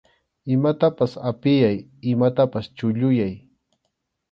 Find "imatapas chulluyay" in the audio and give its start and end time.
2.11-3.33